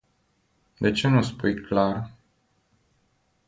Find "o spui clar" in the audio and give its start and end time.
1.17-2.09